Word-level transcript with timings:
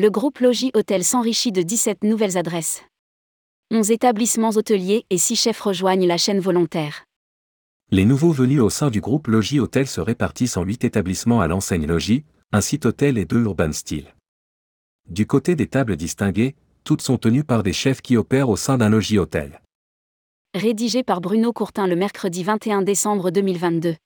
Le 0.00 0.10
groupe 0.10 0.38
Logis 0.38 0.70
Hôtel 0.74 1.02
s'enrichit 1.02 1.50
de 1.50 1.60
17 1.60 2.04
nouvelles 2.04 2.38
adresses. 2.38 2.84
11 3.72 3.90
établissements 3.90 4.50
hôteliers 4.50 5.04
et 5.10 5.18
6 5.18 5.34
chefs 5.34 5.60
rejoignent 5.60 6.06
la 6.06 6.16
chaîne 6.16 6.38
volontaire. 6.38 7.04
Les 7.90 8.04
nouveaux 8.04 8.30
venus 8.30 8.60
au 8.60 8.70
sein 8.70 8.90
du 8.90 9.00
groupe 9.00 9.26
Logis 9.26 9.58
Hôtel 9.58 9.88
se 9.88 10.00
répartissent 10.00 10.56
en 10.56 10.62
8 10.62 10.84
établissements 10.84 11.40
à 11.40 11.48
l'enseigne 11.48 11.84
Logis, 11.84 12.22
un 12.52 12.60
site 12.60 12.86
hôtel 12.86 13.18
et 13.18 13.24
deux 13.24 13.42
urban 13.42 13.72
style. 13.72 14.14
Du 15.10 15.26
côté 15.26 15.56
des 15.56 15.66
tables 15.66 15.96
distinguées, 15.96 16.54
toutes 16.84 17.02
sont 17.02 17.18
tenues 17.18 17.42
par 17.42 17.64
des 17.64 17.72
chefs 17.72 18.00
qui 18.00 18.16
opèrent 18.16 18.50
au 18.50 18.56
sein 18.56 18.78
d'un 18.78 18.90
logis 18.90 19.18
hôtel. 19.18 19.62
Rédigé 20.54 21.02
par 21.02 21.20
Bruno 21.20 21.52
Courtin 21.52 21.88
le 21.88 21.96
mercredi 21.96 22.44
21 22.44 22.82
décembre 22.82 23.32
2022. 23.32 23.96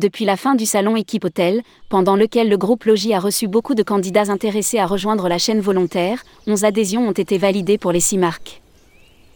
Depuis 0.00 0.24
la 0.24 0.38
fin 0.38 0.54
du 0.54 0.64
salon 0.64 0.96
Équipe 0.96 1.26
Hôtel, 1.26 1.60
pendant 1.90 2.16
lequel 2.16 2.48
le 2.48 2.56
groupe 2.56 2.84
Logis 2.84 3.12
a 3.12 3.20
reçu 3.20 3.48
beaucoup 3.48 3.74
de 3.74 3.82
candidats 3.82 4.32
intéressés 4.32 4.78
à 4.78 4.86
rejoindre 4.86 5.28
la 5.28 5.36
chaîne 5.36 5.60
volontaire, 5.60 6.24
11 6.46 6.64
adhésions 6.64 7.06
ont 7.06 7.12
été 7.12 7.36
validées 7.36 7.76
pour 7.76 7.92
les 7.92 8.00
6 8.00 8.16
marques. 8.16 8.62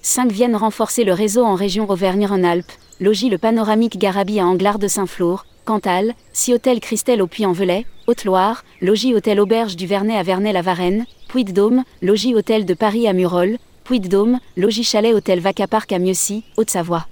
5 0.00 0.32
viennent 0.32 0.56
renforcer 0.56 1.04
le 1.04 1.12
réseau 1.12 1.44
en 1.44 1.54
région 1.54 1.86
Auvergne-Rhône-Alpes, 1.90 2.72
Logis 2.98 3.28
le 3.28 3.36
panoramique 3.36 3.98
Garabi 3.98 4.40
à 4.40 4.46
Anglard 4.46 4.78
de 4.78 4.88
Saint-Flour, 4.88 5.44
Cantal, 5.66 6.14
6 6.32 6.54
hôtels 6.54 6.80
Christelle 6.80 7.20
au 7.20 7.26
Puy-en-Velay, 7.26 7.84
Haute-Loire, 8.06 8.64
Logis 8.80 9.14
Hôtel 9.14 9.40
Auberge 9.40 9.76
du 9.76 9.86
Vernet 9.86 10.16
à 10.16 10.22
Vernet-la-Varenne, 10.22 11.04
Puy-de-Dôme, 11.28 11.84
Logis 12.00 12.34
Hôtel 12.34 12.64
de 12.64 12.72
Paris 12.72 13.06
à 13.06 13.12
Murol, 13.12 13.58
Puy-de-Dôme, 13.84 14.38
Logis 14.56 14.84
Chalet 14.84 15.12
Hôtel 15.12 15.40
Vacaparc 15.40 15.92
à 15.92 15.98
Mieuxy, 15.98 16.42
Haute-Savoie. 16.56 17.06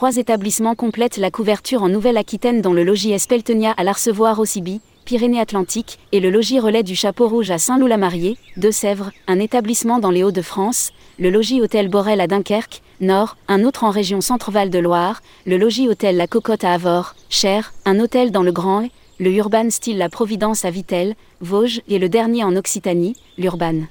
Trois 0.00 0.16
établissements 0.16 0.74
complètent 0.74 1.18
la 1.18 1.30
couverture 1.30 1.82
en 1.82 1.90
Nouvelle-Aquitaine 1.90 2.62
dont 2.62 2.72
le 2.72 2.84
logis 2.84 3.12
Espeltenia 3.12 3.72
à 3.72 3.84
l'Arcevoire 3.84 4.38
au 4.38 4.46
Siby, 4.46 4.80
Pyrénées-Atlantiques, 5.04 5.98
et 6.12 6.20
le 6.20 6.30
logis 6.30 6.58
Relais 6.58 6.82
du 6.82 6.96
Chapeau 6.96 7.28
Rouge 7.28 7.50
à 7.50 7.58
Saint-Loup-la-Mariée, 7.58 8.38
Deux-Sèvres, 8.56 9.10
un 9.26 9.38
établissement 9.38 9.98
dans 9.98 10.10
les 10.10 10.22
Hauts-de-France, 10.22 10.92
le 11.18 11.28
logis 11.28 11.60
Hôtel 11.60 11.88
Borel 11.88 12.22
à 12.22 12.28
Dunkerque, 12.28 12.80
Nord, 13.02 13.36
un 13.46 13.62
autre 13.62 13.84
en 13.84 13.90
région 13.90 14.22
Centre-Val 14.22 14.70
de 14.70 14.78
Loire, 14.78 15.20
le 15.44 15.58
logis 15.58 15.86
Hôtel 15.86 16.16
La 16.16 16.26
Cocotte 16.26 16.64
à 16.64 16.72
Avord, 16.72 17.14
Cher, 17.28 17.74
un 17.84 18.00
hôtel 18.00 18.30
dans 18.30 18.42
le 18.42 18.52
Grand 18.52 18.88
le 19.18 19.30
Urban 19.30 19.68
Style 19.68 19.98
La 19.98 20.08
Providence 20.08 20.64
à 20.64 20.70
Vittel, 20.70 21.14
Vosges, 21.42 21.82
et 21.88 21.98
le 21.98 22.08
dernier 22.08 22.42
en 22.42 22.56
Occitanie, 22.56 23.16
l'Urban. 23.36 23.82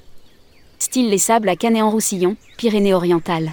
Style 0.79 1.11
Les 1.11 1.19
Sables 1.19 1.49
à 1.49 1.55
Canet-en-Roussillon, 1.55 2.35
Pyrénées-Orientales. 2.57 3.51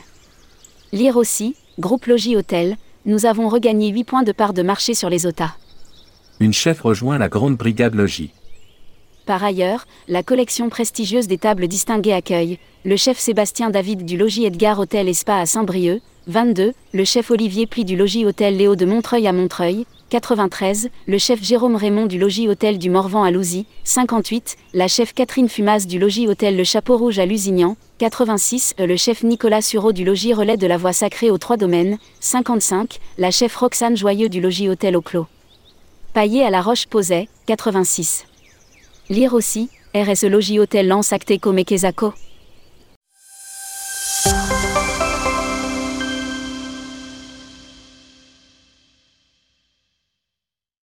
Lire 0.92 1.18
aussi, 1.18 1.54
Groupe 1.78 2.06
Logis 2.06 2.36
Hôtel, 2.36 2.78
nous 3.04 3.26
avons 3.26 3.48
regagné 3.48 3.90
8 3.90 4.04
points 4.04 4.22
de 4.22 4.32
part 4.32 4.54
de 4.54 4.62
marché 4.62 4.94
sur 4.94 5.10
les 5.10 5.26
OTA. 5.26 5.54
Une 6.40 6.54
chef 6.54 6.80
rejoint 6.80 7.18
la 7.18 7.28
grande 7.28 7.56
brigade 7.56 7.94
Logis. 7.94 8.30
Par 9.26 9.42
ailleurs, 9.42 9.86
la 10.06 10.22
collection 10.22 10.68
prestigieuse 10.68 11.26
des 11.26 11.36
tables 11.36 11.66
distinguées 11.66 12.12
accueille 12.12 12.58
le 12.84 12.96
chef 12.96 13.18
Sébastien 13.18 13.70
David 13.70 14.04
du 14.04 14.16
logis 14.16 14.46
Edgar 14.46 14.78
Hôtel 14.78 15.08
et 15.08 15.14
à 15.26 15.44
Saint-Brieuc, 15.46 16.00
22, 16.28 16.72
le 16.92 17.04
chef 17.04 17.32
Olivier 17.32 17.66
Pli 17.66 17.84
du 17.84 17.96
logis 17.96 18.24
Hôtel 18.24 18.56
Léo 18.56 18.76
de 18.76 18.86
Montreuil 18.86 19.26
à 19.26 19.32
Montreuil, 19.32 19.84
93, 20.10 20.90
le 21.08 21.18
chef 21.18 21.42
Jérôme 21.42 21.74
Raymond 21.74 22.06
du 22.06 22.20
logis 22.20 22.46
Hôtel 22.46 22.78
du 22.78 22.88
Morvan 22.88 23.24
à 23.24 23.32
Louzy, 23.32 23.66
58, 23.82 24.56
la 24.74 24.86
chef 24.86 25.12
Catherine 25.12 25.48
Fumas 25.48 25.86
du 25.88 25.98
logis 25.98 26.28
Hôtel 26.28 26.56
Le 26.56 26.62
Chapeau 26.62 26.96
Rouge 26.96 27.18
à 27.18 27.26
Lusignan, 27.26 27.76
86, 27.98 28.76
le 28.78 28.96
chef 28.96 29.24
Nicolas 29.24 29.62
Sureau 29.62 29.90
du 29.90 30.04
logis 30.04 30.34
Relais 30.34 30.56
de 30.56 30.68
la 30.68 30.76
Voie 30.76 30.92
Sacrée 30.92 31.32
aux 31.32 31.38
Trois 31.38 31.56
Domaines, 31.56 31.98
55, 32.20 33.00
la 33.18 33.32
chef 33.32 33.56
Roxane 33.56 33.96
Joyeux 33.96 34.28
du 34.28 34.40
logis 34.40 34.68
Hôtel 34.68 34.96
au 34.96 35.02
Clos. 35.02 35.26
Paillé 36.12 36.44
à 36.44 36.50
la 36.50 36.62
Roche-Posay, 36.62 37.28
86. 37.46 38.26
Lire 39.08 39.34
aussi, 39.34 39.68
RSE 39.94 40.24
Logis 40.24 40.58
Hôtel 40.58 40.88
Lance 40.88 41.12
Acteco 41.12 41.52
Mekezako. 41.52 42.12